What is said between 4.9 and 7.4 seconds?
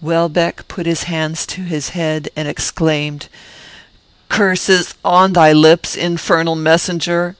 on thy lips, infernal messenger!